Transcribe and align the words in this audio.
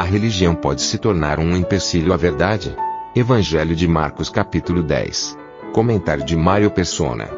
A 0.00 0.02
religião 0.02 0.54
pode 0.54 0.80
se 0.80 0.96
tornar 0.96 1.38
um 1.38 1.54
empecilho 1.54 2.14
à 2.14 2.16
verdade? 2.16 2.74
Evangelho 3.14 3.76
de 3.76 3.86
Marcos 3.86 4.30
capítulo 4.30 4.82
10. 4.82 5.36
Comentário 5.74 6.24
de 6.24 6.34
Mário 6.34 6.70
Persona. 6.70 7.28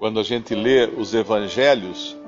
Quando 0.00 0.18
a 0.18 0.24
gente 0.24 0.52
lê 0.52 0.86
os 0.86 1.14
evangelhos, 1.14 2.18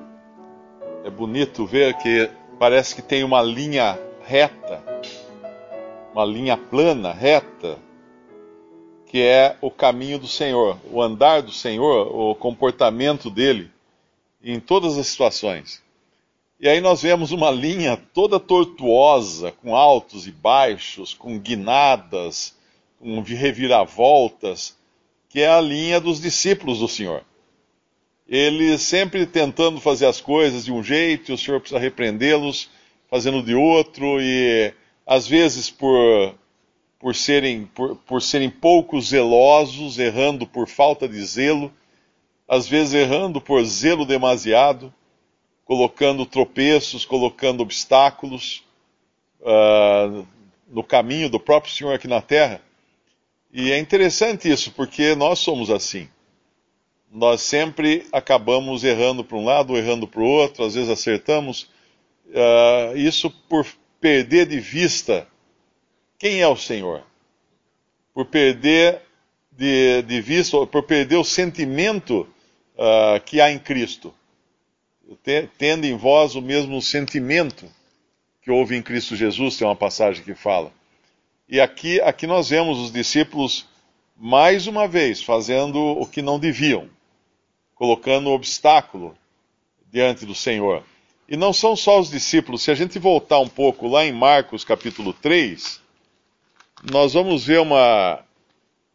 é 1.02 1.10
bonito 1.10 1.66
ver 1.66 1.95
que 1.95 2.30
parece 2.56 2.95
que 2.95 3.02
tem 3.02 3.24
uma 3.24 3.42
linha 3.42 3.98
reta, 4.24 4.80
uma 6.14 6.24
linha 6.24 6.56
plana, 6.56 7.12
reta, 7.12 7.78
que 9.06 9.20
é 9.20 9.56
o 9.60 9.72
caminho 9.72 10.20
do 10.20 10.28
Senhor, 10.28 10.78
o 10.88 11.02
andar 11.02 11.42
do 11.42 11.50
Senhor, 11.50 12.16
o 12.16 12.33
comportamento 12.36 13.28
dele 13.28 13.72
em 14.41 14.60
todas 14.60 14.96
as 14.96 15.08
situações. 15.08 15.83
E 16.62 16.69
aí 16.69 16.80
nós 16.80 17.02
vemos 17.02 17.33
uma 17.33 17.51
linha 17.51 17.97
toda 18.14 18.39
tortuosa, 18.39 19.50
com 19.50 19.75
altos 19.75 20.28
e 20.28 20.31
baixos, 20.31 21.12
com 21.12 21.36
guinadas, 21.36 22.55
com 23.00 23.20
reviravoltas, 23.20 24.77
que 25.28 25.41
é 25.41 25.48
a 25.48 25.61
linha 25.61 26.01
dos 26.01 26.20
discípulos 26.20 26.78
do 26.78 26.86
Senhor. 26.86 27.25
Eles 28.28 28.81
sempre 28.81 29.27
tentando 29.27 29.81
fazer 29.81 30.06
as 30.06 30.20
coisas 30.20 30.64
de 30.64 30.70
um 30.70 30.84
jeito, 30.84 31.33
e 31.33 31.34
o 31.34 31.36
Senhor 31.36 31.59
precisa 31.59 31.81
repreendê-los, 31.81 32.70
fazendo 33.11 33.42
de 33.42 33.56
outro, 33.56 34.20
e 34.20 34.73
às 35.05 35.27
vezes 35.27 35.69
por, 35.69 36.33
por, 36.97 37.17
serem, 37.17 37.67
por, 37.75 37.97
por 37.97 38.23
serem 38.23 38.48
pouco 38.48 39.01
zelosos, 39.01 39.98
errando 39.98 40.47
por 40.47 40.69
falta 40.69 41.08
de 41.08 41.20
zelo, 41.25 41.73
às 42.47 42.69
vezes 42.69 42.95
errando 42.95 43.41
por 43.41 43.64
zelo 43.64 44.06
demasiado 44.06 44.95
colocando 45.73 46.27
tropeços, 46.27 47.06
colocando 47.06 47.62
obstáculos 47.62 48.62
uh, 49.41 50.27
no 50.69 50.84
caminho 50.84 51.31
do 51.31 51.41
próprio 51.41 51.73
Senhor 51.73 51.95
aqui 51.95 52.06
na 52.06 52.20
terra. 52.20 52.61
E 53.51 53.73
é 53.73 53.79
interessante 53.79 54.51
isso, 54.51 54.70
porque 54.73 55.14
nós 55.14 55.39
somos 55.39 55.70
assim. 55.70 56.11
Nós 57.11 57.41
sempre 57.41 58.06
acabamos 58.12 58.84
errando 58.84 59.25
para 59.25 59.39
um 59.39 59.47
lado, 59.47 59.75
errando 59.75 60.06
para 60.06 60.20
o 60.20 60.27
outro, 60.27 60.62
às 60.62 60.75
vezes 60.75 60.91
acertamos. 60.91 61.70
Uh, 62.27 62.95
isso 62.95 63.31
por 63.31 63.67
perder 63.98 64.45
de 64.45 64.61
vista 64.61 65.27
quem 66.19 66.42
é 66.42 66.48
o 66.48 66.57
Senhor. 66.57 67.03
Por 68.12 68.27
perder 68.27 69.01
de, 69.51 70.03
de 70.03 70.20
vista, 70.20 70.67
por 70.67 70.83
perder 70.83 71.17
o 71.17 71.25
sentimento 71.25 72.29
uh, 72.77 73.19
que 73.25 73.41
há 73.41 73.51
em 73.51 73.59
Cristo 73.59 74.12
tendo 75.58 75.84
em 75.84 75.96
vós 75.96 76.34
o 76.34 76.42
mesmo 76.42 76.80
sentimento 76.80 77.66
que 78.42 78.50
houve 78.50 78.77
em 78.77 78.82
Cristo 78.82 79.14
Jesus, 79.14 79.56
tem 79.56 79.66
uma 79.66 79.77
passagem 79.77 80.24
que 80.24 80.34
fala. 80.34 80.72
E 81.48 81.60
aqui, 81.60 82.00
aqui 82.00 82.27
nós 82.27 82.50
vemos 82.50 82.78
os 82.78 82.92
discípulos 82.92 83.67
mais 84.17 84.67
uma 84.67 84.86
vez 84.89 85.22
fazendo 85.22 85.78
o 85.78 86.06
que 86.06 86.22
não 86.22 86.39
deviam, 86.39 86.89
colocando 87.74 88.30
obstáculo 88.30 89.17
diante 89.90 90.24
do 90.24 90.34
Senhor. 90.34 90.83
E 91.28 91.36
não 91.36 91.52
são 91.52 91.77
só 91.77 92.01
os 92.01 92.11
discípulos, 92.11 92.62
se 92.62 92.70
a 92.70 92.74
gente 92.74 92.98
voltar 92.98 93.39
um 93.39 93.48
pouco 93.48 93.86
lá 93.89 94.05
em 94.05 94.12
Marcos 94.12 94.64
capítulo 94.64 95.12
3, 95.12 95.80
nós 96.90 97.14
vamos 97.14 97.45
ver 97.45 97.61
uma, 97.61 98.20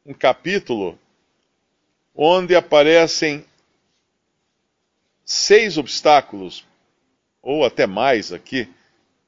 um 0.05 0.13
capítulo 0.13 0.99
onde 2.15 2.55
aparecem 2.55 3.45
seis 5.27 5.77
obstáculos, 5.77 6.65
ou 7.41 7.65
até 7.65 7.85
mais 7.85 8.31
aqui, 8.31 8.65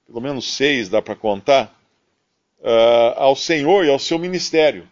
pelo 0.07 0.21
menos 0.21 0.55
seis 0.55 0.87
dá 0.87 1.01
para 1.01 1.13
contar, 1.13 1.77
uh, 2.61 3.19
ao 3.19 3.35
Senhor 3.35 3.85
e 3.85 3.89
ao 3.89 3.99
seu 3.99 4.17
ministério. 4.17 4.89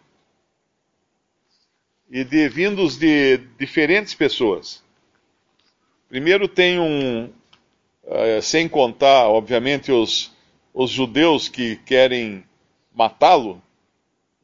E 2.10 2.22
de 2.24 2.46
vindos 2.50 2.98
de 2.98 3.38
diferentes 3.58 4.12
pessoas. 4.12 4.82
Primeiro 6.10 6.46
tem 6.46 6.78
um, 6.78 7.24
uh, 8.04 8.42
sem 8.42 8.68
contar, 8.68 9.28
obviamente, 9.28 9.90
os, 9.90 10.30
os 10.74 10.90
judeus 10.90 11.48
que 11.48 11.76
querem 11.76 12.44
matá-lo, 12.94 13.62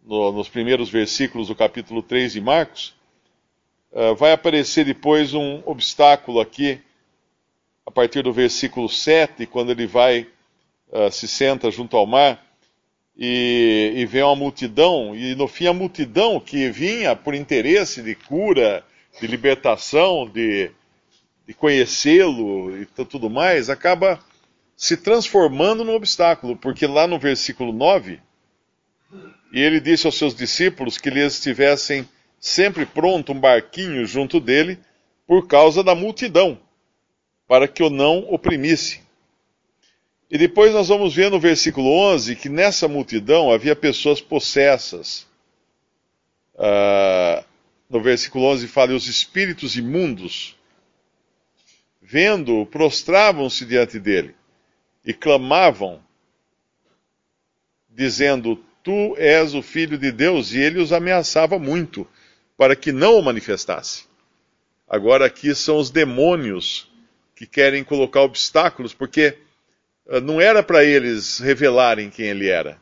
no, 0.03 0.33
nos 0.33 0.49
primeiros 0.49 0.89
versículos 0.89 1.49
do 1.49 1.55
capítulo 1.55 2.03
3 2.03 2.33
de 2.33 2.41
Marcos, 2.41 2.95
Uh, 3.95 4.13
vai 4.17 4.33
aparecer 4.33 4.85
depois 4.85 5.35
um 5.35 5.63
obstáculo 5.65 6.41
aqui, 6.41 6.81
a 7.87 7.93
partir 7.93 8.23
do 8.23 8.33
versículo 8.33 8.89
7, 8.89 9.47
quando 9.47 9.71
ele 9.71 9.87
vai, 9.87 10.27
uh, 10.89 11.13
se 11.13 11.29
senta 11.29 11.71
junto 11.71 11.97
ao 11.97 12.05
mar 12.05 12.45
e, 13.17 13.93
e 13.95 14.05
vê 14.05 14.21
uma 14.21 14.35
multidão, 14.35 15.15
e 15.15 15.37
no 15.37 15.47
fim 15.47 15.69
a 15.69 15.73
multidão 15.73 16.41
que 16.41 16.69
vinha 16.71 17.15
por 17.15 17.37
interesse 17.37 18.03
de 18.03 18.17
cura, 18.17 18.85
de 19.21 19.29
libertação, 19.29 20.29
de, 20.29 20.73
de 21.47 21.55
conhecê-lo 21.55 22.77
e 22.77 22.87
tudo 22.87 23.31
mais, 23.31 23.71
acaba 23.71 24.19
se 24.77 24.97
transformando 24.97 25.85
num 25.85 25.95
obstáculo, 25.95 26.57
porque 26.57 26.85
lá 26.85 27.07
no 27.07 27.17
versículo 27.17 27.73
9, 27.73 28.19
e 29.53 29.61
ele 29.61 29.79
disse 29.79 30.05
aos 30.05 30.19
seus 30.19 30.35
discípulos 30.35 30.99
que 30.99 31.11
lhes 31.11 31.39
tivessem 31.39 32.09
sempre 32.45 32.85
pronto 32.85 33.33
um 33.33 33.41
barquinho 33.41 34.05
junto 34.05 34.39
dele, 34.39 34.79
por 35.27 35.47
causa 35.47 35.83
da 35.83 35.95
multidão, 35.95 36.61
para 37.49 37.67
que 37.67 37.83
o 37.83 37.89
não 37.89 38.19
oprimisse. 38.31 39.01
E 40.31 40.37
depois 40.37 40.75
nós 40.75 40.89
vamos 40.89 41.15
ver 41.15 41.31
no 41.31 41.41
versículo 41.41 41.89
11 41.89 42.37
que 42.37 42.51
nessa 42.51 42.87
multidão 42.87 43.51
havia 43.51 43.75
pessoas 43.75 44.21
possessas. 44.21 45.27
Uh, 46.55 47.43
no 47.89 48.03
versículo 48.03 48.45
11 48.45 48.69
fala: 48.69 48.93
os 48.93 49.07
espíritos 49.07 49.75
imundos, 49.75 50.55
vendo-o, 52.03 52.67
prostravam-se 52.67 53.65
diante 53.65 53.99
dele 53.99 54.35
e 55.03 55.15
clamavam, 55.15 55.99
dizendo: 57.89 58.63
Tu 58.83 59.17
és 59.17 59.55
o 59.55 59.63
filho 59.63 59.97
de 59.97 60.13
Deus. 60.13 60.53
E 60.53 60.59
ele 60.59 60.79
os 60.79 60.93
ameaçava 60.93 61.59
muito 61.59 62.07
para 62.57 62.77
que 62.77 62.93
não 62.93 63.19
o 63.19 63.23
manifestasse. 63.23 64.05
Agora 64.89 65.27
aqui 65.27 65.55
são 65.55 65.79
os 65.79 65.91
demônios 65.91 66.91
que 67.35 67.47
querem 67.47 67.83
colocar 67.83 68.23
obstáculos, 68.23 68.95
porque 68.95 69.37
uh, 70.07 70.21
não 70.21 70.41
era 70.41 70.63
para 70.63 70.85
eles 70.85 71.39
revelarem 71.39 72.11
quem 72.11 72.27
ele 72.27 72.49
era. 72.49 72.79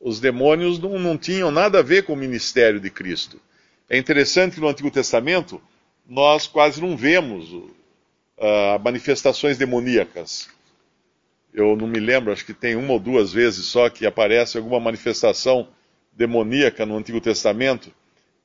Os 0.00 0.20
demônios 0.20 0.78
não, 0.78 0.98
não 0.98 1.16
tinham 1.16 1.50
nada 1.50 1.78
a 1.78 1.82
ver 1.82 2.04
com 2.04 2.12
o 2.12 2.16
ministério 2.16 2.80
de 2.80 2.90
Cristo. 2.90 3.40
É 3.88 3.96
interessante 3.96 4.54
que 4.54 4.60
no 4.60 4.68
Antigo 4.68 4.90
Testamento 4.90 5.62
nós 6.08 6.46
quase 6.46 6.80
não 6.80 6.96
vemos 6.96 7.50
uh, 7.52 8.78
manifestações 8.82 9.56
demoníacas. 9.56 10.48
Eu 11.52 11.76
não 11.76 11.86
me 11.86 11.98
lembro, 11.98 12.32
acho 12.32 12.44
que 12.44 12.52
tem 12.52 12.76
uma 12.76 12.92
ou 12.92 12.98
duas 12.98 13.32
vezes 13.32 13.66
só 13.66 13.88
que 13.88 14.04
aparece 14.04 14.58
alguma 14.58 14.78
manifestação 14.78 15.68
demoníaca 16.12 16.84
no 16.84 16.96
Antigo 16.96 17.20
Testamento. 17.20 17.92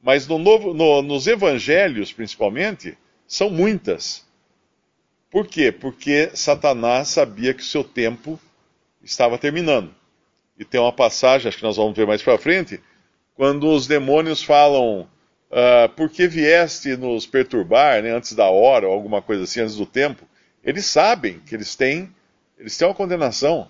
Mas 0.02 0.28
no 0.28 0.38
novo, 0.38 0.74
no, 0.74 1.02
nos 1.02 1.28
evangelhos, 1.28 2.12
principalmente, 2.12 2.98
são 3.28 3.50
muitas. 3.50 4.26
Por 5.30 5.48
quê? 5.48 5.72
Porque 5.72 6.32
Satanás 6.34 7.10
sabia 7.10 7.54
que 7.54 7.62
o 7.62 7.66
seu 7.66 7.84
tempo 7.84 8.40
estava 9.04 9.38
terminando. 9.38 9.94
E 10.58 10.66
tem 10.66 10.80
uma 10.80 10.92
passagem, 10.92 11.48
acho 11.48 11.58
que 11.58 11.64
nós 11.64 11.78
vamos 11.78 11.96
ver 11.96 12.06
mais 12.06 12.22
para 12.22 12.38
frente, 12.38 12.82
quando 13.36 13.70
os 13.70 13.88
demônios 13.88 14.44
falam: 14.44 15.08
uh, 15.50 15.90
Por 15.96 16.10
que 16.10 16.28
vieste 16.28 16.96
nos 16.98 17.26
perturbar 17.26 18.02
né, 18.04 18.12
antes 18.12 18.34
da 18.34 18.50
hora, 18.50 18.88
ou 18.88 18.94
alguma 18.94 19.22
coisa 19.22 19.44
assim, 19.44 19.62
antes 19.62 19.76
do 19.76 19.86
tempo? 19.86 20.28
Eles 20.64 20.86
sabem 20.86 21.40
que 21.40 21.56
eles 21.56 21.76
têm, 21.76 22.14
eles 22.60 22.78
têm 22.78 22.88
uma 22.88 22.94
condenação. 22.94 23.70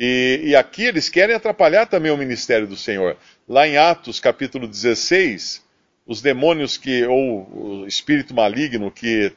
E, 0.00 0.42
e, 0.44 0.56
aqui 0.56 0.84
eles 0.84 1.08
querem 1.08 1.34
atrapalhar 1.34 1.84
também 1.86 2.12
o 2.12 2.16
ministério 2.16 2.68
do 2.68 2.76
Senhor. 2.76 3.16
Lá 3.48 3.66
em 3.66 3.76
Atos 3.76 4.20
capítulo 4.20 4.68
16, 4.68 5.64
os 6.06 6.22
demônios 6.22 6.76
que, 6.76 7.04
ou 7.04 7.82
o 7.82 7.86
espírito 7.86 8.32
maligno 8.32 8.92
que 8.92 9.32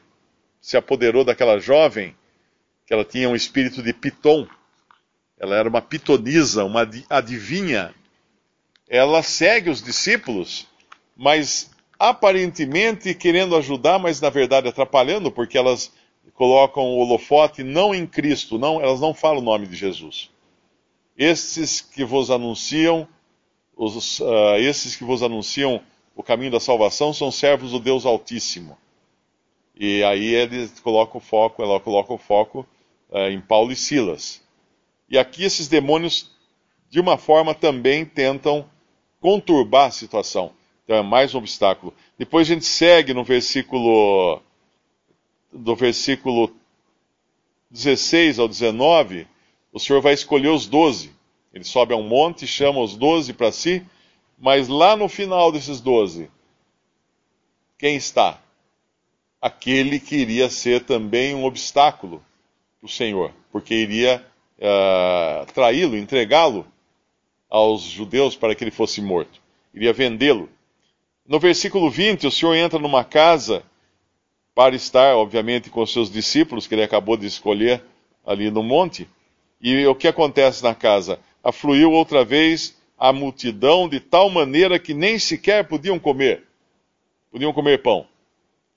se 0.60 0.76
apoderou 0.76 1.24
daquela 1.24 1.58
jovem, 1.58 2.14
que 2.86 2.94
ela 2.94 3.04
tinha 3.04 3.28
um 3.28 3.34
espírito 3.34 3.82
de 3.82 3.92
piton, 3.92 4.46
ela 5.36 5.56
era 5.56 5.68
uma 5.68 5.82
pitonisa, 5.82 6.64
uma 6.64 6.88
adivinha, 7.10 7.92
ela 8.88 9.20
segue 9.20 9.68
os 9.68 9.82
discípulos, 9.82 10.68
mas 11.16 11.72
aparentemente 11.98 13.14
querendo 13.14 13.56
ajudar, 13.56 13.98
mas 13.98 14.20
na 14.20 14.30
verdade 14.30 14.68
atrapalhando, 14.68 15.32
porque 15.32 15.58
elas 15.58 15.92
colocam 16.34 16.84
o 16.84 16.98
holofote 16.98 17.64
não 17.64 17.92
em 17.92 18.06
Cristo, 18.06 18.58
não, 18.58 18.80
elas 18.80 19.00
não 19.00 19.12
falam 19.12 19.40
o 19.40 19.44
nome 19.44 19.66
de 19.66 19.74
Jesus. 19.74 20.31
Estes 21.16 21.80
que 21.80 22.04
vos 22.04 22.30
anunciam, 22.30 23.06
os, 23.76 24.20
uh, 24.20 24.96
que 24.98 25.04
vos 25.04 25.22
anunciam 25.22 25.80
o 26.14 26.22
caminho 26.22 26.50
da 26.50 26.60
salvação 26.60 27.12
são 27.12 27.30
servos 27.30 27.72
do 27.72 27.80
Deus 27.80 28.04
Altíssimo. 28.04 28.76
E 29.74 30.02
aí 30.04 30.34
ele 30.34 30.68
coloca 30.82 31.16
o 31.16 31.20
foco, 31.20 31.62
ela 31.62 31.80
coloca 31.80 32.12
o 32.12 32.18
foco 32.18 32.66
uh, 33.10 33.28
em 33.30 33.40
Paulo 33.40 33.72
e 33.72 33.76
Silas. 33.76 34.42
E 35.08 35.18
aqui 35.18 35.44
esses 35.44 35.68
demônios, 35.68 36.30
de 36.88 37.00
uma 37.00 37.18
forma, 37.18 37.54
também 37.54 38.04
tentam 38.04 38.68
conturbar 39.20 39.88
a 39.88 39.90
situação. 39.90 40.52
Então 40.84 40.96
é 40.96 41.02
mais 41.02 41.34
um 41.34 41.38
obstáculo. 41.38 41.94
Depois 42.18 42.48
a 42.48 42.54
gente 42.54 42.66
segue 42.66 43.14
no 43.14 43.24
versículo 43.24 44.40
do 45.52 45.76
versículo 45.76 46.54
16 47.70 48.38
ao 48.38 48.48
19, 48.48 49.26
o 49.72 49.80
Senhor 49.80 50.00
vai 50.00 50.12
escolher 50.12 50.48
os 50.48 50.66
doze. 50.66 51.12
Ele 51.52 51.64
sobe 51.64 51.94
a 51.94 51.96
um 51.96 52.02
monte, 52.02 52.46
chama 52.46 52.80
os 52.80 52.96
doze 52.96 53.32
para 53.32 53.50
si, 53.50 53.84
mas 54.38 54.68
lá 54.68 54.96
no 54.96 55.08
final 55.08 55.50
desses 55.50 55.80
doze, 55.80 56.30
quem 57.78 57.96
está? 57.96 58.40
Aquele 59.40 59.98
que 59.98 60.16
iria 60.16 60.48
ser 60.48 60.84
também 60.84 61.34
um 61.34 61.44
obstáculo 61.44 62.22
para 62.78 62.86
o 62.86 62.88
Senhor, 62.88 63.32
porque 63.50 63.74
iria 63.74 64.24
uh, 64.58 65.46
traí-lo, 65.52 65.96
entregá-lo 65.96 66.66
aos 67.50 67.82
judeus 67.82 68.36
para 68.36 68.54
que 68.54 68.64
ele 68.64 68.70
fosse 68.70 69.00
morto, 69.00 69.40
iria 69.74 69.92
vendê-lo. 69.92 70.48
No 71.26 71.38
versículo 71.38 71.90
20, 71.90 72.26
o 72.26 72.30
Senhor 72.30 72.54
entra 72.54 72.78
numa 72.78 73.04
casa 73.04 73.62
para 74.54 74.74
estar, 74.74 75.16
obviamente, 75.16 75.70
com 75.70 75.84
seus 75.86 76.10
discípulos, 76.10 76.66
que 76.66 76.74
ele 76.74 76.82
acabou 76.82 77.16
de 77.16 77.26
escolher 77.26 77.82
ali 78.24 78.50
no 78.50 78.62
monte. 78.62 79.08
E 79.62 79.86
o 79.86 79.94
que 79.94 80.08
acontece 80.08 80.64
na 80.64 80.74
casa? 80.74 81.20
Afluiu 81.42 81.92
outra 81.92 82.24
vez 82.24 82.76
a 82.98 83.12
multidão 83.12 83.88
de 83.88 84.00
tal 84.00 84.28
maneira 84.28 84.76
que 84.76 84.92
nem 84.92 85.20
sequer 85.20 85.68
podiam 85.68 86.00
comer. 86.00 86.42
Podiam 87.30 87.52
comer 87.52 87.80
pão. 87.80 88.06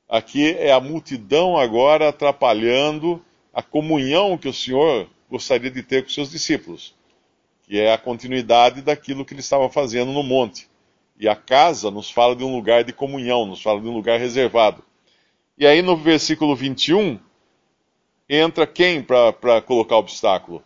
Aqui 0.07 0.51
é 0.51 0.71
a 0.71 0.79
multidão 0.79 1.57
agora 1.57 2.09
atrapalhando 2.09 3.19
a 3.51 3.63
comunhão 3.63 4.37
que 4.37 4.47
o 4.47 4.53
Senhor 4.53 5.09
gostaria 5.27 5.71
de 5.71 5.81
ter 5.81 6.03
com 6.03 6.09
seus 6.09 6.29
discípulos, 6.29 6.93
que 7.63 7.79
é 7.79 7.91
a 7.91 7.97
continuidade 7.97 8.83
daquilo 8.83 9.25
que 9.25 9.33
ele 9.33 9.39
estava 9.39 9.67
fazendo 9.69 10.11
no 10.11 10.21
monte. 10.21 10.69
E 11.19 11.27
a 11.27 11.35
casa 11.35 11.89
nos 11.89 12.11
fala 12.11 12.35
de 12.35 12.43
um 12.43 12.55
lugar 12.55 12.83
de 12.83 12.93
comunhão, 12.93 13.47
nos 13.47 13.61
fala 13.61 13.81
de 13.81 13.87
um 13.87 13.93
lugar 13.93 14.19
reservado. 14.19 14.83
E 15.57 15.65
aí 15.65 15.81
no 15.81 15.97
versículo 15.97 16.55
21, 16.55 17.17
entra 18.29 18.67
quem 18.67 19.01
para 19.01 19.61
colocar 19.61 19.97
obstáculo? 19.97 20.63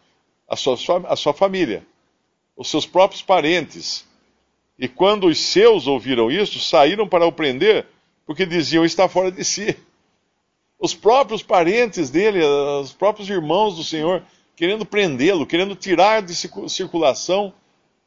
A 0.50 0.56
sua, 0.56 0.75
a 1.07 1.16
sua 1.16 1.34
família, 1.34 1.86
os 2.57 2.69
seus 2.69 2.86
próprios 2.86 3.22
parentes. 3.22 4.06
E 4.78 4.88
quando 4.88 5.28
os 5.28 5.40
seus 5.40 5.88
ouviram 5.88 6.31
isso, 6.31 6.60
saíram 6.60 7.07
para 7.07 7.25
o 7.25 7.31
prender, 7.31 7.86
porque 8.25 8.46
diziam 8.46 8.84
está 8.84 9.07
fora 9.07 9.31
de 9.31 9.44
si. 9.44 9.78
Os 10.80 10.96
próprios 10.96 11.44
parentes 11.44 12.10
dele, 12.10 12.44
os 12.44 12.94
próprios 12.94 13.30
irmãos 13.30 13.75
do 13.75 13.84
Senhor, 13.84 14.24
querendo 14.56 14.86
prendê-lo, 14.86 15.46
querendo 15.46 15.75
tirar 15.75 16.22
de 16.22 16.34
circulação 16.36 17.54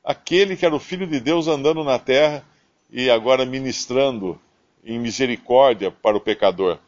aquele 0.02 0.56
que 0.56 0.66
era 0.66 0.74
o 0.74 0.80
Filho 0.80 1.06
de 1.06 1.20
Deus 1.20 1.46
andando 1.46 1.84
na 1.84 1.98
terra 1.98 2.44
e 2.90 3.08
agora 3.08 3.46
ministrando 3.46 4.40
em 4.84 4.98
misericórdia 4.98 5.90
para 5.90 6.16
o 6.16 6.20
pecador. 6.20 6.78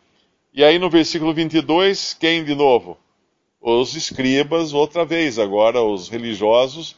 E 0.52 0.64
aí 0.64 0.78
no 0.78 0.90
versículo 0.90 1.32
22, 1.32 2.14
quem 2.14 2.44
de 2.44 2.54
novo? 2.54 2.98
Os 3.66 3.96
escribas, 3.96 4.74
outra 4.74 5.06
vez, 5.06 5.38
agora 5.38 5.82
os 5.82 6.10
religiosos, 6.10 6.94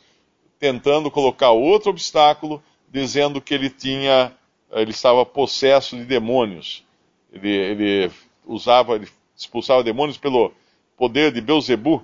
tentando 0.59 1.13
colocar 1.13 1.53
outro 1.53 1.91
obstáculo, 1.91 2.61
dizendo 2.89 3.41
que 3.41 3.55
ele 3.55 3.71
tinha, 3.71 4.33
ele 4.73 4.91
estava 4.91 5.25
possesso 5.25 5.97
de 5.97 6.05
demônios. 6.05 6.85
Ele, 7.33 7.51
ele 7.51 8.11
usava, 8.45 8.97
ele 8.97 9.07
expulsava 9.37 9.85
demônios 9.85 10.19
pelo 10.19 10.53
poder 10.97 11.31
de 11.31 11.41
Beuzebu, 11.41 12.03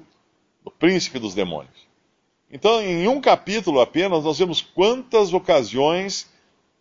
o 0.65 0.71
príncipe 0.71 1.19
dos 1.19 1.35
demônios. 1.35 1.89
Então, 2.49 2.81
em 2.81 3.09
um 3.09 3.21
capítulo 3.21 3.81
apenas, 3.81 4.23
nós 4.23 4.39
vemos 4.39 4.63
quantas 4.63 5.35
ocasiões 5.35 6.31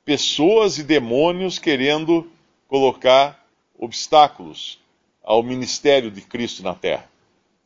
pessoas 0.06 0.78
e 0.78 0.84
demônios 0.84 1.58
querendo 1.58 2.30
colocar 2.68 3.44
obstáculos 3.76 4.80
ao 5.24 5.42
ministério 5.42 6.12
de 6.12 6.22
Cristo 6.22 6.62
na 6.62 6.76
terra. 6.76 7.10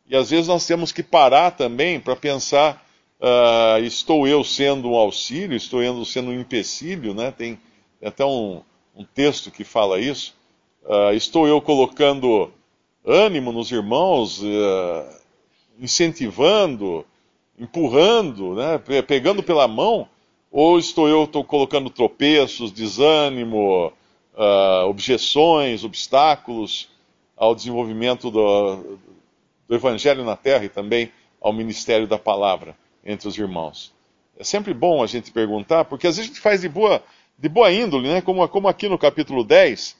E 0.08 0.16
às 0.16 0.30
vezes 0.30 0.48
nós 0.48 0.66
temos 0.66 0.92
que 0.92 1.02
parar 1.02 1.52
também 1.52 2.00
para 2.00 2.16
pensar: 2.16 2.86
uh, 3.20 3.84
estou 3.84 4.28
eu 4.28 4.44
sendo 4.44 4.90
um 4.92 4.96
auxílio, 4.96 5.56
estou 5.56 5.82
eu 5.82 6.06
sendo 6.06 6.30
um 6.32 6.40
empecilho, 6.40 7.14
né? 7.14 7.32
Tem, 7.32 7.60
até 8.04 8.24
um, 8.24 8.62
um, 8.96 9.04
texto 9.04 9.50
que 9.50 9.64
fala 9.64 10.00
isso. 10.00 10.36
Uh, 10.84 11.14
estou 11.14 11.48
eu 11.48 11.60
colocando 11.60 12.52
ânimo 13.04 13.52
nos 13.52 13.72
irmãos, 13.72 14.42
uh, 14.42 15.18
incentivando, 15.80 17.06
empurrando, 17.58 18.54
né? 18.54 18.78
pegando 19.02 19.42
pela 19.42 19.68
mão 19.68 20.08
ou 20.52 20.80
estou 20.80 21.10
eu 21.10 21.26
estou 21.26 21.44
colocando 21.44 21.90
tropeços, 21.90 22.72
desânimo, 22.72 23.88
uh, 23.88 24.88
objeções, 24.88 25.84
obstáculos 25.84 26.88
ao 27.36 27.54
desenvolvimento 27.54 28.32
do, 28.32 28.98
do 29.68 29.76
Evangelho 29.76 30.24
na 30.24 30.36
Terra 30.36 30.66
e 30.66 30.70
também 30.70 31.12
ao 31.42 31.54
ministério 31.54 32.08
da 32.08 32.18
palavra 32.18 32.76
entre 33.04 33.28
os 33.28 33.38
irmãos? 33.38 33.94
É 34.38 34.44
sempre 34.44 34.74
bom 34.74 35.04
a 35.04 35.08
gente 35.08 35.32
perguntar, 35.32 35.86
porque 35.86 36.08
às 36.08 36.18
vezes 36.18 36.30
a 36.30 36.34
gente 36.34 36.42
faz 36.42 36.62
de 36.62 36.70
boa, 36.70 37.04
de 37.38 37.48
boa 37.48 37.72
índole, 37.72 38.08
né? 38.08 38.22
como, 38.22 38.48
como 38.48 38.68
aqui 38.68 38.90
no 38.90 38.98
capítulo 38.98 39.44
10, 39.44 39.96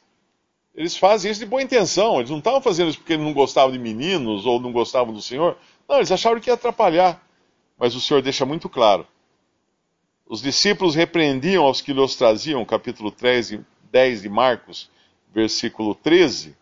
eles 0.76 0.98
fazem 0.98 1.32
isso 1.32 1.40
de 1.40 1.46
boa 1.46 1.62
intenção. 1.62 2.18
Eles 2.18 2.30
não 2.30 2.40
estavam 2.40 2.62
fazendo 2.62 2.90
isso 2.90 3.00
porque 3.00 3.16
não 3.16 3.34
gostavam 3.34 3.72
de 3.72 3.80
meninos 3.80 4.46
ou 4.46 4.60
não 4.60 4.72
gostavam 4.72 5.14
do 5.14 5.22
Senhor. 5.22 5.58
Não, 5.88 5.98
eles 5.98 6.12
acharam 6.12 6.40
que 6.40 6.50
ia 6.50 6.54
atrapalhar. 6.56 7.22
Mas 7.78 7.96
o 7.96 8.02
Senhor 8.02 8.22
deixa 8.22 8.46
muito 8.46 8.68
claro 8.68 9.08
os 10.28 10.42
discípulos 10.42 10.96
repreendiam 10.96 11.64
aos 11.64 11.82
que 11.82 11.94
lhes 11.94 12.16
traziam, 12.16 12.66
capítulo 12.66 13.12
3, 13.12 13.60
10 13.92 14.22
de 14.24 14.30
Marcos, 14.30 14.90
versículo 15.34 15.94
13. 15.94 16.56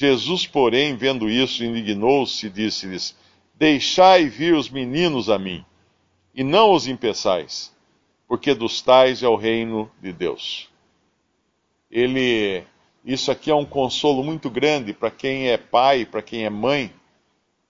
Jesus, 0.00 0.46
porém, 0.46 0.94
vendo 0.94 1.28
isso, 1.28 1.64
indignou-se 1.64 2.46
e 2.46 2.48
disse-lhes: 2.48 3.16
Deixai 3.56 4.28
vir 4.28 4.54
os 4.54 4.70
meninos 4.70 5.28
a 5.28 5.40
mim, 5.40 5.64
e 6.32 6.44
não 6.44 6.70
os 6.70 6.86
impeçais, 6.86 7.74
porque 8.28 8.54
dos 8.54 8.80
tais 8.80 9.24
é 9.24 9.28
o 9.28 9.34
reino 9.34 9.90
de 10.00 10.12
Deus. 10.12 10.70
Ele, 11.90 12.62
isso 13.04 13.32
aqui 13.32 13.50
é 13.50 13.54
um 13.56 13.64
consolo 13.64 14.22
muito 14.22 14.48
grande 14.48 14.92
para 14.92 15.10
quem 15.10 15.48
é 15.48 15.56
pai, 15.56 16.06
para 16.06 16.22
quem 16.22 16.44
é 16.44 16.50
mãe, 16.50 16.92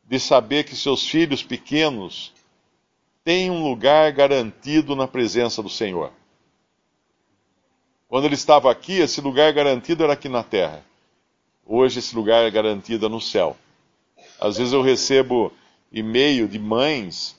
de 0.05 0.21
saber 0.21 0.65
que 0.65 0.77
seus 0.77 1.09
filhos 1.09 1.43
pequenos 1.43 2.35
tem 3.25 3.51
um 3.51 3.65
lugar 3.65 4.13
garantido 4.13 4.95
na 4.95 5.09
presença 5.09 5.63
do 5.63 5.71
Senhor. 5.71 6.13
Quando 8.07 8.27
ele 8.27 8.35
estava 8.35 8.71
aqui, 8.71 8.99
esse 8.99 9.19
lugar 9.23 9.51
garantido 9.55 10.05
era 10.05 10.13
aqui 10.13 10.29
na 10.29 10.43
terra. 10.43 10.85
Hoje, 11.71 11.99
esse 11.99 12.17
lugar 12.17 12.47
é 12.47 12.51
garantido 12.51 13.11
no 13.11 13.21
céu. 13.21 13.55
Às 14.41 14.57
vezes 14.57 14.73
eu 14.73 14.81
recebo 14.81 15.53
e-mail 15.93 16.49
de 16.49 16.59
mães 16.59 17.39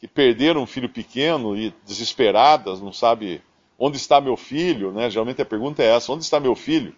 que 0.00 0.08
perderam 0.08 0.62
um 0.62 0.66
filho 0.66 0.88
pequeno 0.88 1.54
e 1.54 1.74
desesperadas, 1.84 2.80
não 2.80 2.90
sabe 2.90 3.42
onde 3.78 3.98
está 3.98 4.18
meu 4.18 4.34
filho, 4.34 4.92
né? 4.92 5.10
Geralmente 5.10 5.42
a 5.42 5.44
pergunta 5.44 5.82
é 5.82 5.94
essa: 5.94 6.10
onde 6.10 6.24
está 6.24 6.40
meu 6.40 6.54
filho? 6.54 6.96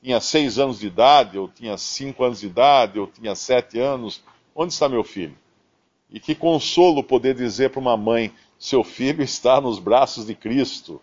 Tinha 0.00 0.20
seis 0.20 0.56
anos 0.56 0.78
de 0.78 0.86
idade, 0.86 1.36
ou 1.36 1.48
tinha 1.48 1.76
cinco 1.76 2.22
anos 2.22 2.38
de 2.38 2.46
idade, 2.46 3.00
ou 3.00 3.08
tinha 3.08 3.34
sete 3.34 3.80
anos. 3.80 4.22
Onde 4.54 4.72
está 4.72 4.88
meu 4.88 5.02
filho? 5.02 5.36
E 6.08 6.20
que 6.20 6.36
consolo 6.36 7.02
poder 7.02 7.34
dizer 7.34 7.70
para 7.70 7.80
uma 7.80 7.96
mãe: 7.96 8.32
seu 8.56 8.84
filho 8.84 9.20
está 9.24 9.60
nos 9.60 9.80
braços 9.80 10.26
de 10.26 10.34
Cristo. 10.36 11.02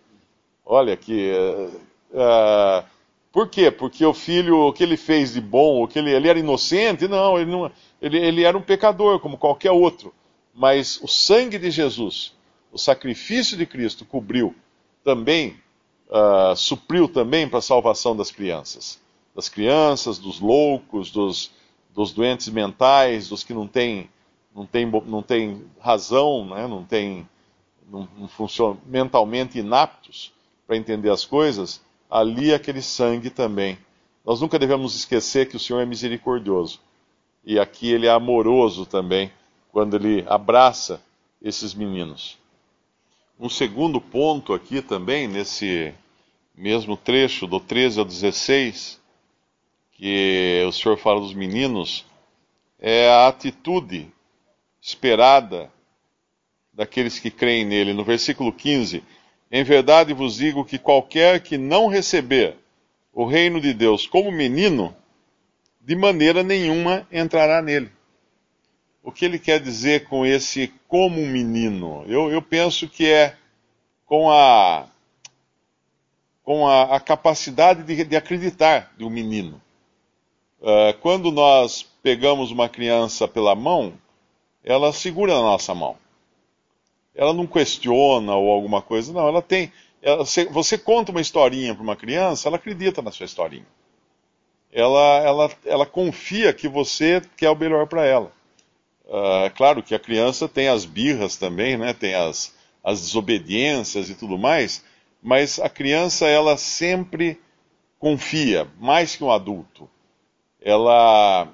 Olha 0.66 0.96
que. 0.96 1.34
Uh, 1.34 1.78
uh, 2.14 3.01
por 3.32 3.48
quê? 3.50 3.72
Porque 3.72 4.06
o 4.06 4.14
filho, 4.14 4.58
o 4.58 4.74
que 4.74 4.84
ele 4.84 4.98
fez 4.98 5.34
de 5.34 5.42
bom, 5.42 5.84
o 5.84 5.88
que 5.88 6.00
ele, 6.00 6.12
ele 6.12 6.28
era 6.28 6.40
inocente? 6.40 7.08
Não, 7.08 7.40
ele, 7.40 7.50
não 7.50 7.72
ele, 8.02 8.18
ele 8.18 8.44
era 8.44 8.58
um 8.58 8.62
pecador, 8.62 9.20
como 9.20 9.38
qualquer 9.38 9.72
outro. 9.72 10.14
Mas 10.54 11.00
o 11.02 11.08
sangue 11.08 11.58
de 11.58 11.72
Jesus, 11.72 12.34
o 12.72 12.78
sacrifício 12.78 13.58
de 13.58 13.66
Cristo, 13.66 14.06
cobriu 14.06 14.54
também 15.04 15.58
uh, 16.12 16.56
supriu 16.56 17.08
também 17.08 17.48
para 17.48 17.60
a 17.60 17.62
salvação 17.62 18.16
das 18.16 18.30
crianças. 18.30 19.00
Das 19.34 19.48
crianças, 19.48 20.20
dos 20.20 20.40
loucos, 20.42 21.10
dos, 21.10 21.52
dos 21.96 22.12
doentes 22.12 22.50
mentais, 22.50 23.30
dos 23.30 23.44
que 23.44 23.54
não 23.54 23.68
têm 23.68 24.10
não 24.54 24.66
tem, 24.66 24.86
não 25.06 25.24
tem 25.24 25.66
razão, 25.80 26.46
né? 26.46 26.68
não 26.68 26.84
tem 26.84 27.26
não, 27.90 28.08
não 28.18 28.78
mentalmente 28.86 29.58
inaptos 29.58 30.34
para 30.68 30.76
entender 30.76 31.10
as 31.10 31.24
coisas, 31.24 31.82
ali 32.12 32.54
aquele 32.54 32.82
sangue 32.82 33.30
também. 33.30 33.78
Nós 34.26 34.42
nunca 34.42 34.60
devemos 34.60 34.96
esquecer 34.96 35.48
que 35.48 35.56
o 35.56 35.60
Senhor 35.60 35.80
é 35.80 35.86
misericordioso. 35.86 36.82
E 37.44 37.58
aqui 37.58 37.90
ele 37.90 38.06
é 38.06 38.12
amoroso 38.12 38.86
também, 38.86 39.32
quando 39.72 39.96
ele 39.96 40.26
abraça 40.28 41.02
esses 41.42 41.74
meninos. 41.74 42.38
Um 43.40 43.50
segundo 43.50 44.00
ponto 44.00 44.54
aqui 44.54 44.82
também, 44.82 45.28
nesse 45.28 45.94
mesmo 46.54 46.98
trecho, 46.98 47.48
do 47.48 47.60
13 47.60 48.00
ao 48.00 48.06
16, 48.06 49.02
que 49.94 50.64
o 50.68 50.72
Senhor 50.72 50.98
fala 50.98 51.22
dos 51.22 51.34
meninos, 51.34 52.06
é 52.78 53.10
a 53.10 53.28
atitude 53.28 54.12
esperada 54.82 55.72
daqueles 56.74 57.18
que 57.18 57.32
creem 57.32 57.66
nele. 57.66 57.94
No 57.94 58.04
versículo 58.04 58.52
15: 58.52 59.04
Em 59.52 59.64
verdade 59.64 60.14
vos 60.14 60.38
digo 60.38 60.64
que 60.64 60.78
qualquer 60.78 61.42
que 61.42 61.58
não 61.58 61.88
receber 61.88 62.56
o 63.14 63.26
reino 63.26 63.60
de 63.60 63.74
Deus 63.74 64.08
como 64.08 64.32
menino, 64.32 64.96
de 65.82 65.96
maneira 65.96 66.42
nenhuma 66.42 67.06
entrará 67.12 67.62
nele. 67.62 67.92
O 69.04 69.12
que 69.12 69.26
ele 69.26 69.38
quer 69.38 69.60
dizer 69.60 70.08
com 70.08 70.26
esse 70.26 70.72
como 70.88 71.26
menino? 71.26 72.06
Eu, 72.08 72.32
eu 72.32 72.42
penso 72.42 72.88
que 72.88 73.08
é 73.08 73.36
com 74.06 74.32
a, 74.32 74.88
com 76.44 76.68
a, 76.68 76.96
a 76.96 77.00
capacidade 77.00 77.84
de, 77.84 78.06
de, 78.06 78.16
acreditar 78.16 78.94
menino. 79.10 79.62
Uh, 80.62 80.94
quando 81.02 81.32
nós 81.32 81.84
pegamos 82.04 82.52
uma 82.52 82.70
criança 82.70 83.28
pela 83.28 83.56
mão, 83.56 83.94
ela 84.64 84.94
segura 84.94 85.34
na 85.34 85.42
nossa 85.42 85.74
mão. 85.74 85.98
Ela 87.16 87.34
não 87.34 87.46
questiona 87.46 88.36
ou 88.36 88.50
alguma 88.52 88.82
coisa, 88.82 89.12
não. 89.12 89.28
Ela 89.28 89.42
tem. 89.42 89.72
Ela, 90.02 90.24
você 90.50 90.78
conta 90.78 91.12
uma 91.12 91.22
historinha 91.22 91.76
para 91.76 91.84
uma 91.84 91.96
criança, 91.96 92.48
ela 92.48 92.58
acredita 92.58 93.02
na 93.02 93.12
sua 93.12 93.26
historinha. 93.26 93.68
Ela, 94.72 95.18
ela, 95.20 95.52
ela 95.66 95.86
confia 95.86 96.54
que 96.54 96.68
você 96.68 97.22
quer 97.36 97.50
o 97.50 97.56
melhor 97.56 97.88
para 97.88 98.06
ela. 98.06 98.32
Uh, 99.06 99.52
claro 99.56 99.84
que 99.84 99.94
a 99.94 100.00
criança 100.00 100.48
tem 100.48 100.70
as 100.70 100.86
birras 100.86 101.36
também, 101.36 101.78
né? 101.78 101.94
Tem 101.94 102.16
as, 102.16 102.56
as 102.84 103.02
desobediências 103.02 104.10
e 104.10 104.16
tudo 104.16 104.38
mais, 104.38 104.84
mas 105.22 105.60
a 105.60 105.70
criança 105.70 106.26
ela 106.26 106.56
sempre 106.58 107.40
confia 108.00 108.68
mais 108.80 109.16
que 109.16 109.24
um 109.24 109.32
adulto. 109.32 109.90
Ela 110.62 111.50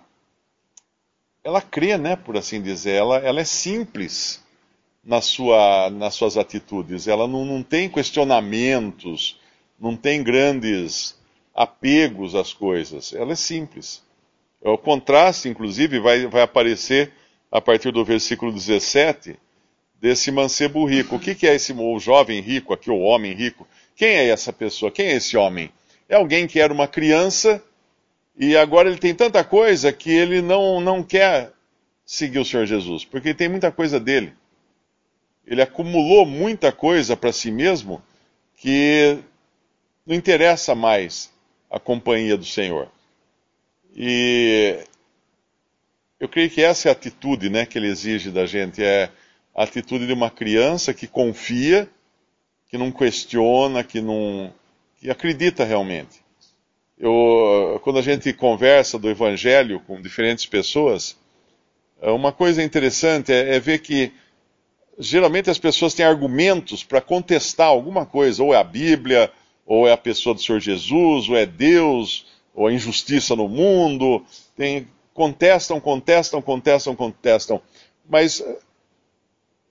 ela 1.44 1.62
crê, 1.62 1.98
né, 1.98 2.18
por 2.18 2.36
assim 2.36 2.62
dizer, 2.62 2.92
ela, 2.92 3.18
ela 3.20 3.40
é 3.40 3.46
simples 3.46 4.44
na 5.08 5.22
sua, 5.22 5.90
nas 5.90 6.16
suas 6.16 6.36
atitudes, 6.36 7.08
ela 7.08 7.30
não, 7.30 7.46
não 7.46 7.64
tem 7.64 7.88
questionamentos, 7.88 9.40
não 9.80 9.96
tem 9.96 10.22
grandes 10.22 11.18
apegos 11.56 12.36
às 12.36 12.52
coisas, 12.52 13.14
ela 13.14 13.32
é 13.32 13.36
simples. 13.36 14.04
O 14.62 14.78
contraste, 14.78 15.48
inclusive, 15.48 15.98
vai, 16.02 16.28
vai 16.28 16.42
aparecer 16.42 17.14
a 17.50 17.62
partir 17.62 17.90
do 17.92 18.04
versículo 18.04 18.52
17 18.52 19.38
desse 20.02 20.30
mancebo 20.30 20.84
rico. 20.86 21.16
O 21.16 21.20
que, 21.20 21.34
que 21.34 21.48
é 21.48 21.56
esse 21.56 21.72
o 21.72 22.00
jovem 22.00 22.42
rico 22.42 22.74
aqui, 22.74 22.92
o 22.92 23.00
homem 23.00 23.34
rico? 23.34 23.66
Quem 23.96 24.10
é 24.10 24.28
essa 24.28 24.52
pessoa? 24.52 24.92
Quem 24.92 25.06
é 25.08 25.16
esse 25.16 25.38
homem? 25.38 25.72
É 26.10 26.16
alguém 26.16 26.48
que 26.48 26.60
era 26.60 26.74
uma 26.74 26.88
criança 26.88 27.64
e 28.38 28.58
agora 28.58 28.90
ele 28.90 28.98
tem 28.98 29.16
tanta 29.16 29.42
coisa 29.42 29.94
que 29.94 30.12
ele 30.12 30.42
não, 30.42 30.82
não 30.82 31.02
quer 31.02 31.54
seguir 32.06 32.40
o 32.40 32.46
Senhor 32.46 32.66
Jesus, 32.66 33.06
porque 33.06 33.34
tem 33.34 33.48
muita 33.48 33.72
coisa 33.72 34.02
dele. 34.02 34.34
Ele 35.48 35.62
acumulou 35.62 36.26
muita 36.26 36.74
coisa 36.74 37.16
para 37.16 37.32
si 37.32 37.50
mesmo 37.50 38.04
que 38.58 39.18
não 40.06 40.14
interessa 40.14 40.76
mais 40.76 41.32
a 41.72 41.80
companhia 41.80 42.38
do 42.38 42.44
Senhor. 42.46 42.90
E 43.96 44.78
eu 46.20 46.28
creio 46.28 46.50
que 46.50 46.62
essa 46.62 46.88
é 46.88 46.90
a 46.90 46.92
atitude 46.92 47.50
né, 47.50 47.66
que 47.66 47.78
ele 47.78 47.88
exige 47.88 48.30
da 48.30 48.46
gente, 48.46 48.84
é 48.84 49.10
a 49.56 49.64
atitude 49.64 50.06
de 50.06 50.14
uma 50.14 50.30
criança 50.30 50.94
que 50.94 51.08
confia, 51.08 51.90
que 52.70 52.78
não 52.78 52.92
questiona, 52.92 53.84
que 53.84 54.02
não 54.02 54.54
que 55.00 55.10
acredita 55.10 55.64
realmente. 55.64 56.22
Eu, 56.98 57.80
quando 57.84 58.00
a 58.00 58.02
gente 58.02 58.34
conversa 58.34 58.98
do 58.98 59.10
Evangelho 59.10 59.80
com 59.82 60.02
diferentes 60.02 60.46
pessoas, 60.46 61.16
é, 62.02 62.10
uma 62.10 62.32
coisa 62.32 62.64
interessante 62.64 63.32
é, 63.32 63.56
é 63.56 63.60
ver 63.60 63.80
que 63.80 64.12
geralmente 64.98 65.50
as 65.50 65.60
pessoas 65.60 65.94
têm 65.94 66.06
argumentos 66.06 66.84
para 66.84 67.02
contestar 67.02 67.68
alguma 67.68 68.06
coisa, 68.06 68.44
ou 68.44 68.54
é 68.54 68.58
a 68.58 68.64
Bíblia, 68.64 69.32
ou 69.66 69.88
é 69.88 69.92
a 69.92 69.98
pessoa 69.98 70.34
do 70.34 70.42
Senhor 70.42 70.60
Jesus, 70.60 71.30
ou 71.30 71.36
é 71.36 71.46
Deus, 71.46 72.26
ou 72.54 72.68
a 72.68 72.74
injustiça 72.74 73.36
no 73.36 73.48
mundo. 73.48 74.26
Tem, 74.56 74.88
contestam, 75.14 75.80
contestam, 75.80 76.42
contestam, 76.42 76.96
contestam. 76.96 77.62
Mas 78.10 78.44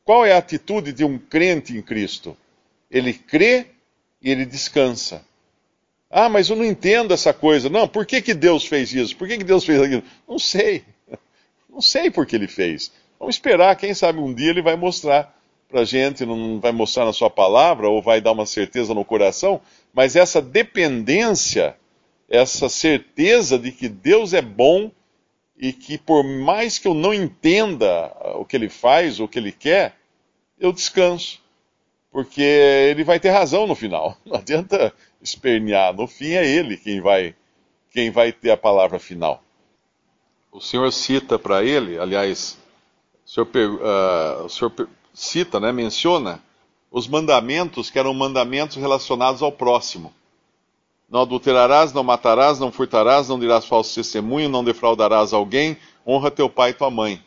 qual 0.05 0.25
é 0.25 0.33
a 0.33 0.39
atitude 0.39 0.93
de 0.93 1.05
um 1.05 1.19
crente 1.19 1.77
em 1.77 1.83
Cristo? 1.83 2.37
Ele 2.91 3.13
crê 3.13 3.67
e 4.23 4.31
ele 4.31 4.47
descansa. 4.47 5.25
Ah, 6.09 6.29
mas 6.29 6.49
eu 6.49 6.57
não 6.57 6.65
entendo 6.65 7.13
essa 7.13 7.33
coisa. 7.33 7.69
Não, 7.69 7.89
por 7.89 8.07
que, 8.07 8.23
que 8.23 8.33
Deus 8.33 8.65
fez 8.65 8.93
isso? 8.93 9.17
Por 9.17 9.27
que, 9.27 9.39
que 9.39 9.45
Deus 9.45 9.65
fez 9.65 9.81
aquilo? 9.81 10.05
Não 10.29 10.39
sei. 10.39 10.85
Não 11.69 11.81
sei 11.83 12.11
por 12.11 12.25
que 12.25 12.35
ele 12.35 12.49
fez. 12.49 12.91
Vamos 13.19 13.37
esperar, 13.37 13.77
quem 13.77 13.95
sabe 13.95 14.19
um 14.19 14.33
dia 14.33 14.51
ele 14.51 14.63
vai 14.63 14.77
mostrar 14.77 15.35
para 15.69 15.81
a 15.81 15.85
gente, 15.85 16.25
não 16.25 16.61
vai 16.61 16.73
mostrar 16.73 17.05
na 17.05 17.13
sua 17.13 17.31
palavra, 17.31 17.89
ou 17.89 18.01
vai 18.01 18.21
dar 18.21 18.33
uma 18.33 18.47
certeza 18.47 18.95
no 18.95 19.05
coração, 19.05 19.61
mas 19.93 20.15
essa 20.15 20.41
dependência, 20.41 21.77
essa 22.29 22.69
certeza 22.69 23.59
de 23.59 23.73
que 23.73 23.89
Deus 23.89 24.33
é 24.33 24.43
bom 24.43 24.91
e 25.59 25.73
que 25.73 25.99
por 25.99 26.23
mais 26.23 26.79
que 26.79 26.87
eu 26.87 26.95
não 26.95 27.13
entenda 27.13 28.15
o 28.37 28.45
que 28.45 28.57
ele 28.57 28.69
faz, 28.69 29.19
o 29.19 29.27
que 29.27 29.39
ele 29.39 29.53
quer, 29.53 29.97
eu 30.59 30.73
descanso. 30.73 31.41
Porque 32.11 32.43
ele 32.43 33.05
vai 33.05 33.21
ter 33.21 33.31
razão 33.31 33.67
no 33.67 33.75
final. 33.75 34.17
Não 34.25 34.37
adianta 34.37 34.93
espernear. 35.21 35.93
No 35.93 36.07
fim 36.07 36.31
é 36.31 36.47
ele 36.47 36.77
quem 36.79 36.99
vai, 36.99 37.35
quem 37.91 38.11
vai 38.11 38.33
ter 38.33 38.51
a 38.51 38.57
palavra 38.57 38.99
final. 38.99 39.43
O 40.51 40.59
Senhor 40.59 40.91
cita 40.93 41.39
para 41.39 41.63
ele, 41.63 41.99
aliás, 41.99 42.57
o 43.27 43.29
Senhor, 43.29 43.49
uh, 43.49 44.45
o 44.45 44.49
Senhor 44.49 44.73
cita, 45.13 45.59
né, 45.59 45.73
menciona 45.73 46.41
os 46.91 47.09
mandamentos 47.09 47.91
que 47.91 47.99
eram 47.99 48.15
mandamentos 48.15 48.77
relacionados 48.77 49.43
ao 49.43 49.51
próximo. 49.51 50.15
Não 51.11 51.23
adulterarás, 51.23 51.93
não 51.93 52.03
matarás, 52.03 52.59
não 52.59 52.73
furtarás, 52.73 53.29
não 53.29 53.39
dirás 53.39 53.65
falso 53.67 53.95
testemunho, 53.95 54.49
não 54.49 54.65
defraudarás 54.65 55.33
alguém, 55.33 55.77
honra 56.07 56.31
teu 56.31 56.49
pai 56.49 56.71
e 56.71 56.75
tua 56.75 56.91
mãe. 56.91 57.23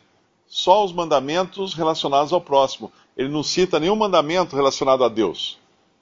Só 0.46 0.84
os 0.84 0.92
mandamentos 0.92 1.74
relacionados 1.74 2.32
ao 2.32 2.40
próximo. 2.40 2.90
Ele 3.16 3.28
não 3.28 3.42
cita 3.42 3.78
nenhum 3.78 3.96
mandamento 3.96 4.56
relacionado 4.56 5.04
a 5.04 5.08
Deus. 5.08 5.58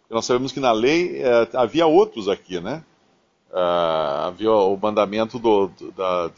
Nós 0.09 0.25
sabemos 0.25 0.53
que 0.53 0.61
na 0.61 0.73
lei 0.73 1.21
é, 1.23 1.49
havia 1.55 1.87
outros 1.87 2.29
aqui, 2.29 2.59
né? 2.61 2.83
Uh, 3.51 4.27
havia 4.27 4.53
o 4.53 4.77
mandamento 4.77 5.39
do, 5.39 5.69
do, 5.69 5.93
da, 5.93 6.29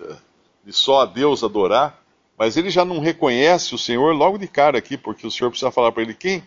de 0.64 0.72
só 0.72 1.02
a 1.02 1.06
Deus 1.06 1.42
adorar, 1.42 1.99
mas 2.40 2.56
ele 2.56 2.70
já 2.70 2.86
não 2.86 3.00
reconhece 3.00 3.74
o 3.74 3.78
Senhor 3.78 4.14
logo 4.14 4.38
de 4.38 4.48
cara 4.48 4.78
aqui, 4.78 4.96
porque 4.96 5.26
o 5.26 5.30
Senhor 5.30 5.50
precisa 5.50 5.70
falar 5.70 5.92
para 5.92 6.02
ele 6.02 6.14
quem 6.14 6.42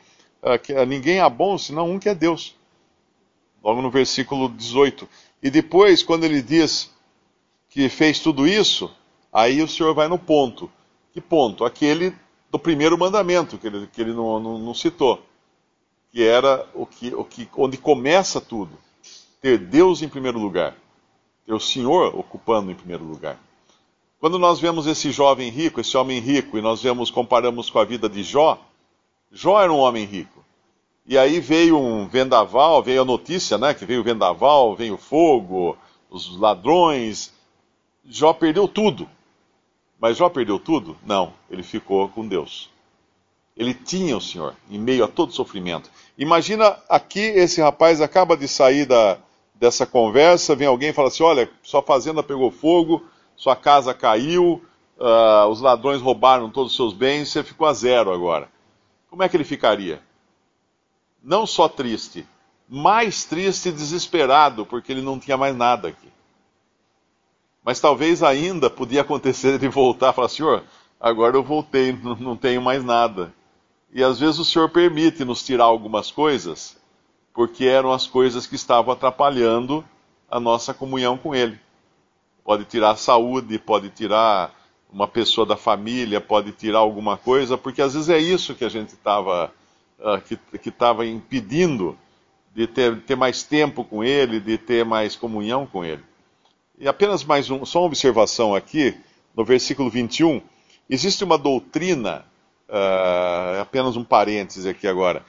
que, 0.63 0.73
uh, 0.73 0.85
ninguém 0.88 1.19
há 1.19 1.29
bom 1.29 1.55
senão 1.55 1.91
um 1.91 2.00
que 2.00 2.09
é 2.09 2.15
Deus. 2.15 2.55
Logo 3.63 3.79
no 3.79 3.91
versículo 3.91 4.50
18. 4.50 5.07
E 5.43 5.51
depois, 5.51 6.01
quando 6.01 6.23
ele 6.23 6.41
diz 6.41 6.91
que 7.69 7.88
fez 7.89 8.19
tudo 8.19 8.47
isso, 8.47 8.91
aí 9.31 9.62
o 9.62 9.67
Senhor 9.67 9.93
vai 9.93 10.07
no 10.07 10.17
ponto. 10.17 10.67
Que 11.13 11.21
ponto? 11.21 11.63
Aquele 11.63 12.12
do 12.50 12.57
primeiro 12.57 12.97
mandamento, 12.97 13.59
que 13.59 13.67
ele, 13.67 13.85
que 13.85 14.01
ele 14.01 14.13
não, 14.13 14.39
não, 14.39 14.57
não 14.57 14.73
citou 14.73 15.23
que 16.13 16.23
era 16.23 16.67
o 16.75 16.85
que, 16.85 17.13
o 17.15 17.25
que, 17.25 17.50
onde 17.57 17.75
começa 17.75 18.39
tudo. 18.39 18.77
Ter 19.41 19.57
Deus 19.57 20.03
em 20.03 20.07
primeiro 20.07 20.38
lugar. 20.39 20.75
Ter 21.45 21.53
o 21.53 21.59
Senhor 21.59 22.17
ocupando 22.17 22.71
em 22.71 22.75
primeiro 22.75 23.03
lugar. 23.03 23.38
Quando 24.24 24.39
nós 24.39 24.58
vemos 24.58 24.88
esse 24.88 25.12
jovem 25.12 25.50
rico, 25.50 25.82
esse 25.82 25.98
homem 25.98 26.18
rico, 26.18 26.58
e 26.58 26.62
nós 26.62 26.82
vemos, 26.82 27.12
comparamos 27.12 27.70
com 27.70 27.77
a 27.77 27.84
vida 27.84 28.08
de 28.08 28.24
Jó, 28.24 28.58
Jó 29.30 29.62
era 29.62 29.70
um 29.70 29.80
homem 29.80 30.06
rico. 30.06 30.46
E 31.06 31.18
aí 31.18 31.42
veio 31.42 31.77
um 31.77 32.08
vendaval, 32.08 32.82
veio 32.82 33.01
a 33.01 33.06
notícia, 33.06 33.58
né, 33.58 33.74
que 33.74 33.86
veio 33.86 34.00
o 34.00 34.03
vendaval, 34.03 34.77
veio 34.77 34.94
o 34.94 34.98
fogo, 34.98 35.77
os 36.10 36.38
ladrões. 36.38 37.34
Jó 38.06 38.32
perdeu 38.32 38.65
tudo. 38.65 39.10
Mas 40.00 40.15
Jó 40.15 40.30
perdeu 40.30 40.58
tudo? 40.58 40.96
Não, 41.06 41.34
ele 41.51 41.62
ficou 41.62 42.08
com 42.08 42.25
Deus. 42.25 42.70
Ele 43.58 43.74
tinha 43.74 44.15
o 44.15 44.22
Senhor 44.22 44.56
em 44.72 44.80
meio 44.80 45.03
a 45.03 45.08
todo 45.10 45.34
sofrimento. 45.34 45.92
Imagina 46.18 46.77
aqui 46.88 47.20
esse 47.20 47.60
rapaz 47.60 48.00
acaba 48.00 48.38
de 48.38 48.48
sair 48.48 48.86
da, 48.86 49.18
dessa 49.53 49.86
conversa, 49.86 50.56
vem 50.56 50.68
alguém 50.68 50.92
e 50.92 50.94
fala 50.94 51.10
assim: 51.10 51.24
olha, 51.24 51.51
sua 51.62 51.82
fazenda 51.82 52.24
pegou 52.24 52.50
fogo, 52.50 53.03
sua 53.36 53.56
casa 53.56 53.94
caiu, 53.94 54.63
uh, 54.98 55.48
os 55.50 55.62
ladrões 55.62 56.02
roubaram 56.02 56.50
todos 56.50 56.72
os 56.72 56.75
seus 56.75 56.94
bens, 56.94 57.30
você 57.30 57.44
ficou 57.44 57.68
a 57.68 57.74
zero 57.74 58.12
agora. 58.12 58.50
Como 59.10 59.24
é 59.24 59.30
que 59.30 59.38
ele 59.38 59.44
ficaria? 59.44 60.02
Não 61.24 61.46
só 61.46 61.70
triste, 61.70 62.28
mais 62.68 63.25
triste 63.25 63.70
e 63.70 63.72
desesperado, 63.72 64.66
porque 64.66 64.92
ele 64.92 65.02
não 65.02 65.20
tinha 65.20 65.38
mais 65.38 65.56
nada 65.56 65.88
aqui. 65.90 66.12
Mas 67.63 67.80
talvez 67.80 68.22
ainda 68.22 68.70
podia 68.70 69.02
acontecer 69.02 69.54
ele 69.54 69.70
voltar 69.70 70.12
e 70.12 70.13
falar: 70.13 70.28
Senhor, 70.28 70.63
agora 71.00 71.38
eu 71.38 71.44
voltei, 71.44 71.94
não 72.20 72.36
tenho 72.36 72.62
mais 72.62 72.84
nada. 72.84 73.34
E 73.94 74.04
às 74.04 74.20
vezes 74.20 74.40
o 74.40 74.46
Senhor 74.46 74.70
permite 74.70 75.24
nos 75.24 75.44
tirar 75.44 75.66
algumas 75.66 76.12
coisas, 76.12 76.75
porque 77.34 77.66
eram 77.66 77.92
as 77.92 78.08
coisas 78.08 78.48
que 78.48 78.56
estavam 78.56 78.92
atrapalhando 78.92 79.86
a 80.30 80.40
nossa 80.40 80.74
comunhão 80.74 81.18
com 81.18 81.34
Ele. 81.34 81.60
Pode 82.43 82.65
tirar 82.65 82.91
a 82.91 82.95
saúde, 82.95 83.57
pode 83.57 83.89
tirar 83.89 84.53
uma 84.91 85.07
pessoa 85.07 85.45
da 85.45 85.57
família, 85.57 86.21
pode 86.21 86.51
tirar 86.51 86.79
alguma 86.79 87.17
coisa, 87.17 87.57
porque 87.57 87.81
às 87.81 87.93
vezes 87.93 88.09
é 88.09 88.19
isso 88.19 88.53
que 88.53 88.63
a 88.63 88.69
gente 88.69 88.89
estava 88.89 89.51
uh, 90.00 90.57
que 90.59 90.69
estava 90.69 91.05
impedindo 91.05 91.97
de 92.53 92.67
ter, 92.67 93.01
ter 93.01 93.15
mais 93.15 93.41
tempo 93.41 93.83
com 93.83 94.03
Ele, 94.03 94.39
de 94.39 94.57
ter 94.57 94.85
mais 94.85 95.15
comunhão 95.15 95.65
com 95.65 95.83
Ele. 95.83 96.03
E 96.77 96.88
apenas 96.88 97.23
mais 97.23 97.50
um, 97.50 97.65
só 97.65 97.79
uma 97.79 97.88
observação 97.88 98.53
aqui, 98.53 98.95
no 99.35 99.43
versículo 99.43 99.89
21, 99.89 100.41
existe 100.89 101.23
uma 101.23 101.38
doutrina, 101.38 102.25
uh, 102.69 103.62
apenas 103.62 103.95
um 103.95 104.03
parêntese 104.03 104.69
aqui 104.69 104.88
agora, 104.88 105.25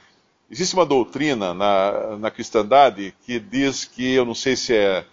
existe 0.51 0.75
uma 0.75 0.85
doutrina 0.85 1.55
na, 1.55 2.17
na 2.19 2.31
cristandade 2.31 3.15
que 3.25 3.39
diz 3.39 3.85
que, 3.85 4.15
eu 4.15 4.25
não 4.27 4.35
sei 4.35 4.57
se 4.57 4.75
é 4.75 5.07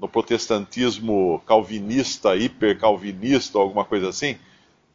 no 0.00 0.08
protestantismo 0.08 1.42
calvinista, 1.46 2.36
hipercalvinista 2.36 3.58
alguma 3.58 3.84
coisa 3.84 4.08
assim, 4.08 4.38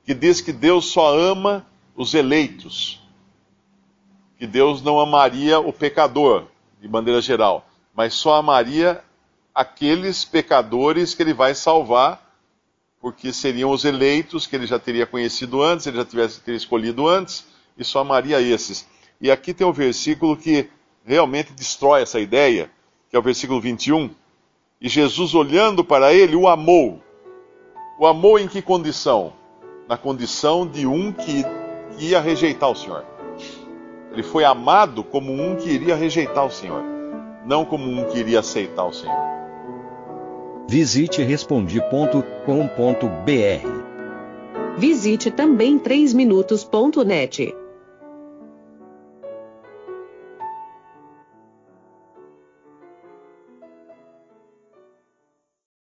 que 0.05 0.13
diz 0.13 0.41
que 0.41 0.51
Deus 0.51 0.85
só 0.85 1.17
ama 1.17 1.65
os 1.95 2.13
eleitos, 2.13 3.01
que 4.37 4.47
Deus 4.47 4.81
não 4.81 4.99
amaria 4.99 5.59
o 5.59 5.71
pecador, 5.71 6.45
de 6.81 6.87
maneira 6.87 7.21
geral, 7.21 7.67
mas 7.95 8.13
só 8.13 8.35
amaria 8.35 9.03
aqueles 9.53 10.25
pecadores 10.25 11.13
que 11.13 11.21
ele 11.21 11.33
vai 11.33 11.53
salvar, 11.53 12.21
porque 12.99 13.31
seriam 13.31 13.69
os 13.69 13.85
eleitos 13.85 14.47
que 14.47 14.55
ele 14.55 14.65
já 14.65 14.79
teria 14.79 15.05
conhecido 15.05 15.61
antes, 15.61 15.85
ele 15.85 15.97
já 15.97 16.05
tivesse 16.05 16.41
teria 16.41 16.57
escolhido 16.57 17.07
antes, 17.07 17.45
e 17.77 17.83
só 17.83 17.99
amaria 17.99 18.41
esses. 18.41 18.87
E 19.19 19.29
aqui 19.29 19.53
tem 19.53 19.65
um 19.65 19.73
versículo 19.73 20.35
que 20.35 20.69
realmente 21.05 21.53
destrói 21.53 22.01
essa 22.01 22.19
ideia, 22.19 22.71
que 23.09 23.15
é 23.15 23.19
o 23.19 23.21
versículo 23.21 23.59
21. 23.61 24.09
E 24.83 24.89
Jesus, 24.89 25.33
olhando 25.33 25.81
para 25.81 26.13
ele, 26.13 26.35
o 26.35 26.45
amou. 26.45 26.99
O 27.97 28.05
amou 28.05 28.37
em 28.37 28.49
que 28.49 28.61
condição? 28.61 29.31
Na 29.87 29.95
condição 29.95 30.67
de 30.67 30.85
um 30.85 31.09
que 31.13 31.45
ia 31.97 32.19
rejeitar 32.19 32.69
o 32.69 32.75
Senhor. 32.75 33.05
Ele 34.11 34.21
foi 34.21 34.43
amado 34.43 35.01
como 35.01 35.31
um 35.31 35.55
que 35.55 35.69
iria 35.69 35.95
rejeitar 35.95 36.45
o 36.45 36.51
Senhor, 36.51 36.83
não 37.45 37.63
como 37.63 37.89
um 37.89 38.03
que 38.09 38.19
iria 38.19 38.41
aceitar 38.41 38.83
o 38.83 38.91
Senhor. 38.91 39.15
Visite 40.67 41.23
respondi.com.br. 41.23 42.37
Visite 44.77 45.31
também 45.31 45.79
3minutos.net. 45.79 47.62